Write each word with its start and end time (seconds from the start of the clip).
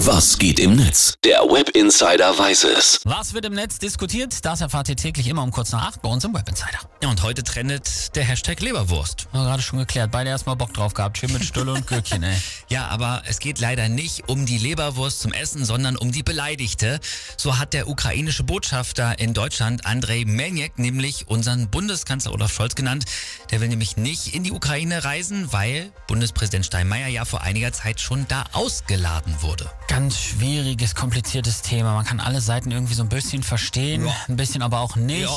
Was 0.00 0.36
geht 0.36 0.60
im 0.60 0.76
Netz? 0.76 1.14
Der 1.24 1.38
Web 1.40 1.70
Insider 1.70 2.38
weiß 2.38 2.64
es. 2.64 3.00
Was 3.04 3.32
wird 3.32 3.46
im 3.46 3.54
Netz 3.54 3.78
diskutiert? 3.78 4.44
Das 4.44 4.60
erfahrt 4.60 4.90
ihr 4.90 4.96
täglich 4.96 5.26
immer 5.26 5.42
um 5.42 5.50
kurz 5.50 5.72
nach 5.72 5.86
acht 5.88 6.02
bei 6.02 6.10
uns 6.10 6.22
im 6.22 6.34
Web 6.34 6.46
Insider. 6.50 6.78
Ja, 7.02 7.08
und 7.08 7.22
heute 7.22 7.42
trendet 7.42 8.14
der 8.14 8.24
Hashtag 8.24 8.60
Leberwurst. 8.60 9.26
Haben 9.32 9.40
wir 9.40 9.44
gerade 9.46 9.62
schon 9.62 9.78
geklärt. 9.78 10.10
Beide 10.10 10.28
erstmal 10.28 10.54
Bock 10.54 10.74
drauf 10.74 10.92
gehabt. 10.92 11.16
Schön 11.16 11.32
mit 11.32 11.44
Stulle 11.44 11.72
und 11.72 11.86
Gürkchen, 11.86 12.22
ey. 12.22 12.36
Ja, 12.68 12.88
aber 12.88 13.22
es 13.26 13.38
geht 13.38 13.58
leider 13.58 13.88
nicht 13.88 14.28
um 14.28 14.44
die 14.44 14.58
Leberwurst 14.58 15.20
zum 15.20 15.32
Essen, 15.32 15.64
sondern 15.64 15.96
um 15.96 16.12
die 16.12 16.22
Beleidigte. 16.22 17.00
So 17.38 17.58
hat 17.58 17.72
der 17.72 17.88
ukrainische 17.88 18.44
Botschafter 18.44 19.18
in 19.18 19.32
Deutschland, 19.32 19.86
Andrei 19.86 20.24
Melniak, 20.26 20.78
nämlich 20.78 21.28
unseren 21.28 21.70
Bundeskanzler 21.70 22.32
Olaf 22.32 22.52
Scholz 22.52 22.74
genannt. 22.74 23.06
Der 23.50 23.62
will 23.62 23.68
nämlich 23.68 23.96
nicht 23.96 24.34
in 24.34 24.44
die 24.44 24.52
Ukraine 24.52 25.04
reisen, 25.04 25.52
weil 25.52 25.90
Bundespräsident 26.06 26.66
Steinmeier 26.66 27.08
ja 27.08 27.24
vor 27.24 27.40
einiger 27.40 27.72
Zeit 27.72 28.00
schon 28.00 28.26
da 28.28 28.44
ausgeladen 28.52 29.34
wurde. 29.40 29.70
Ganz 29.88 30.18
schwieriges, 30.18 30.94
kompliziertes 30.96 31.62
Thema. 31.62 31.94
Man 31.94 32.04
kann 32.04 32.18
alle 32.20 32.40
Seiten 32.40 32.70
irgendwie 32.72 32.94
so 32.94 33.02
ein 33.02 33.08
bisschen 33.08 33.42
verstehen, 33.44 34.04
Ja. 34.06 34.12
ein 34.28 34.36
bisschen 34.36 34.62
aber 34.62 34.80
auch 34.80 34.96
nicht. 34.96 35.22
Ja. 35.22 35.30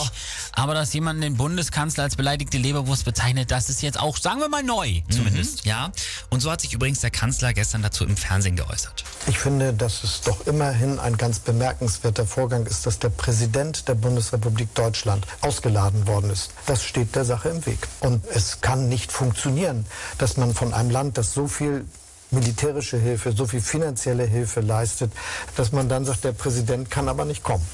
Aber 0.54 0.73
dass 0.73 0.92
jemand 0.94 1.23
den 1.23 1.38
Bundeskanzler 1.38 2.04
als 2.04 2.16
beleidigte 2.16 2.58
Leberwurst 2.58 3.06
bezeichnet, 3.06 3.52
das 3.52 3.70
ist 3.70 3.82
jetzt 3.84 4.00
auch, 4.00 4.18
sagen 4.18 4.40
wir 4.40 4.50
mal, 4.50 4.64
neu 4.64 5.02
zumindest. 5.09 5.66
Ja, 5.66 5.92
und 6.30 6.40
so 6.42 6.52
hat 6.52 6.62
sich 6.62 6.73
übrigens 6.73 7.00
der 7.00 7.12
Kanzler 7.12 7.54
gestern 7.54 7.84
dazu 7.84 8.04
im 8.04 8.18
Fernsehen 8.18 8.56
geäußert. 8.56 9.04
Ich 9.28 9.38
finde, 9.38 9.72
dass 9.72 10.04
es 10.04 10.22
doch 10.22 10.46
immerhin 10.48 10.98
ein 11.00 11.16
ganz 11.18 11.40
bemerkenswerter 11.40 12.26
Vorgang 12.26 12.66
ist, 12.66 12.86
dass 12.88 12.98
der 13.00 13.09
Präsident 13.09 13.88
der 13.88 13.95
Bundesrepublik 13.95 14.73
Deutschland 14.73 15.26
ausgeladen 15.42 16.08
worden 16.08 16.31
ist. 16.31 16.52
Das 16.66 16.84
steht 16.84 17.16
der 17.16 17.23
Sache 17.23 17.50
im 17.50 17.66
Weg. 17.68 17.88
Und 18.00 18.26
es 18.28 18.62
kann 18.62 18.90
nicht 18.90 19.12
funktionieren, 19.12 19.86
dass 20.18 20.38
man 20.38 20.54
von 20.56 20.73
einem 20.73 20.90
Land, 20.90 21.18
das 21.20 21.34
so 21.34 21.48
viel 21.48 21.86
militärische 22.32 22.98
Hilfe, 22.98 23.32
so 23.32 23.46
viel 23.46 23.62
finanzielle 23.62 24.26
Hilfe 24.26 24.62
leistet, 24.62 25.12
dass 25.56 25.72
man 25.72 25.90
dann 25.90 26.06
sagt, 26.06 26.24
der 26.24 26.34
Präsident 26.34 26.90
kann 26.90 27.10
aber 27.10 27.26
nicht 27.26 27.44
kommen. 27.44 27.66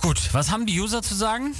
Gut, 0.00 0.30
was 0.32 0.50
haben 0.50 0.66
die 0.66 0.80
User 0.80 1.02
zu 1.02 1.14
sagen? 1.14 1.54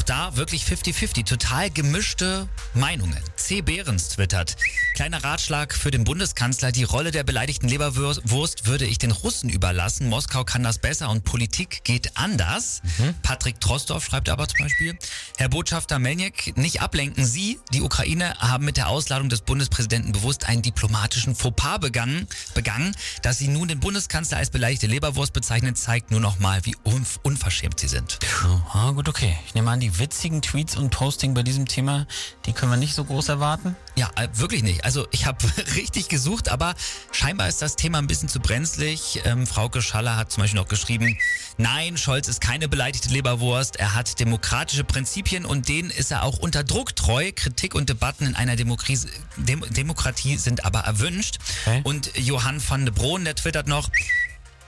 Auch 0.00 0.04
da 0.04 0.34
wirklich 0.34 0.64
50-50, 0.64 1.26
total 1.26 1.68
gemischte 1.68 2.48
Meinungen. 2.72 3.18
C. 3.36 3.60
Behrens 3.60 4.08
twittert. 4.08 4.56
Kleiner 4.94 5.22
Ratschlag 5.22 5.74
für 5.74 5.90
den 5.90 6.04
Bundeskanzler, 6.04 6.72
die 6.72 6.84
Rolle 6.84 7.10
der 7.10 7.22
beleidigten 7.22 7.68
Leberwurst 7.68 8.66
würde 8.66 8.86
ich 8.86 8.96
den 8.96 9.10
Russen 9.10 9.50
überlassen. 9.50 10.08
Moskau 10.08 10.44
kann 10.44 10.62
das 10.62 10.78
besser 10.78 11.10
und 11.10 11.24
Politik 11.24 11.84
geht 11.84 12.16
anders. 12.16 12.80
Patrick 13.22 13.60
Trostorf 13.60 14.06
schreibt 14.06 14.30
aber 14.30 14.48
zum 14.48 14.60
Beispiel, 14.60 14.98
Herr 15.36 15.50
Botschafter 15.50 15.98
Melniak, 15.98 16.56
nicht 16.56 16.80
ablenken 16.80 17.26
Sie, 17.26 17.58
die 17.74 17.82
Ukrainer 17.82 18.38
haben 18.38 18.64
mit 18.64 18.78
der 18.78 18.88
Ausladung 18.88 19.28
des 19.28 19.42
Bundespräsidenten 19.42 20.12
bewusst 20.12 20.46
einen 20.48 20.62
diplomatischen 20.62 21.34
Fauxpas 21.34 21.78
begangen, 21.78 22.26
begangen. 22.54 22.96
Dass 23.20 23.36
Sie 23.36 23.48
nun 23.48 23.68
den 23.68 23.80
Bundeskanzler 23.80 24.38
als 24.38 24.48
beleidigte 24.48 24.86
Leberwurst 24.86 25.34
bezeichnen, 25.34 25.76
zeigt 25.76 26.10
nur 26.10 26.20
noch 26.20 26.38
mal, 26.38 26.64
wie 26.64 26.74
unv 26.84 27.20
unverschämt 27.22 27.78
Sie 27.78 27.88
sind. 27.88 28.18
Ah, 28.72 28.92
gut, 28.92 29.06
okay. 29.06 29.36
Ich 29.46 29.54
nehme 29.54 29.70
an, 29.70 29.80
die 29.80 29.89
witzigen 29.98 30.42
Tweets 30.42 30.76
und 30.76 30.90
Posting 30.90 31.34
bei 31.34 31.42
diesem 31.42 31.66
Thema, 31.66 32.06
die 32.46 32.52
können 32.52 32.72
wir 32.72 32.76
nicht 32.76 32.94
so 32.94 33.04
groß 33.04 33.28
erwarten. 33.28 33.76
Ja, 33.96 34.10
äh, 34.16 34.28
wirklich 34.32 34.62
nicht. 34.62 34.84
Also 34.84 35.06
ich 35.10 35.26
habe 35.26 35.38
richtig 35.76 36.08
gesucht, 36.08 36.48
aber 36.48 36.74
scheinbar 37.12 37.48
ist 37.48 37.62
das 37.62 37.76
Thema 37.76 37.98
ein 37.98 38.06
bisschen 38.06 38.28
zu 38.28 38.40
brenzlig. 38.40 39.20
Ähm, 39.24 39.46
Frauke 39.46 39.82
Schaller 39.82 40.16
hat 40.16 40.30
zum 40.30 40.42
Beispiel 40.42 40.60
noch 40.60 40.68
geschrieben, 40.68 41.18
nein, 41.58 41.96
Scholz 41.96 42.28
ist 42.28 42.40
keine 42.40 42.68
beleidigte 42.68 43.08
Leberwurst. 43.08 43.76
Er 43.76 43.94
hat 43.94 44.20
demokratische 44.20 44.84
Prinzipien 44.84 45.44
und 45.44 45.68
denen 45.68 45.90
ist 45.90 46.10
er 46.10 46.22
auch 46.22 46.38
unter 46.38 46.64
Druck 46.64 46.96
treu. 46.96 47.32
Kritik 47.34 47.74
und 47.74 47.88
Debatten 47.88 48.26
in 48.26 48.36
einer 48.36 48.56
Demokratie, 48.56 48.98
Dem 49.36 49.64
Demokratie 49.70 50.36
sind 50.36 50.64
aber 50.64 50.80
erwünscht. 50.80 51.38
Okay. 51.66 51.80
Und 51.84 52.16
Johann 52.16 52.62
van 52.66 52.84
de 52.84 52.94
Broen, 52.94 53.24
der 53.24 53.34
twittert 53.34 53.66
noch, 53.66 53.90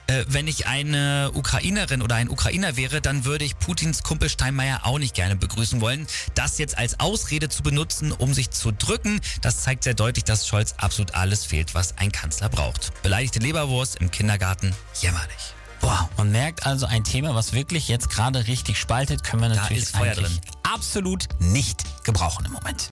äh, 0.07 0.25
wenn 0.27 0.47
ich 0.47 0.67
eine 0.67 1.31
Ukrainerin 1.33 2.01
oder 2.01 2.15
ein 2.15 2.29
Ukrainer 2.29 2.75
wäre, 2.75 3.01
dann 3.01 3.25
würde 3.25 3.45
ich 3.45 3.57
Putins 3.57 4.03
Kumpel 4.03 4.29
Steinmeier 4.29 4.85
auch 4.85 4.99
nicht 4.99 5.15
gerne 5.15 5.35
begrüßen 5.35 5.81
wollen. 5.81 6.07
Das 6.35 6.57
jetzt 6.57 6.77
als 6.77 6.99
Ausrede 6.99 7.49
zu 7.49 7.63
benutzen, 7.63 8.11
um 8.11 8.33
sich 8.33 8.51
zu 8.51 8.71
drücken, 8.71 9.19
das 9.41 9.63
zeigt 9.63 9.83
sehr 9.83 9.93
deutlich, 9.93 10.23
dass 10.23 10.47
Scholz 10.47 10.75
absolut 10.77 11.15
alles 11.15 11.45
fehlt, 11.45 11.73
was 11.75 11.97
ein 11.97 12.11
Kanzler 12.11 12.49
braucht. 12.49 12.91
Beleidigte 13.03 13.39
Leberwurst 13.39 13.97
im 13.97 14.11
Kindergarten, 14.11 14.73
jämmerlich. 15.01 15.53
Boah, 15.81 16.09
man 16.17 16.31
merkt 16.31 16.65
also 16.65 16.85
ein 16.85 17.03
Thema, 17.03 17.35
was 17.35 17.51
wirklich 17.51 17.89
jetzt 17.89 18.09
gerade 18.09 18.47
richtig 18.47 18.79
spaltet, 18.79 19.23
können 19.23 19.41
wir 19.41 19.49
natürlich 19.49 19.83
ist 19.83 19.95
Feuer 19.97 20.13
drin. 20.13 20.39
absolut 20.63 21.27
nicht 21.39 21.83
gebrauchen 22.05 22.45
im 22.45 22.53
Moment. 22.53 22.89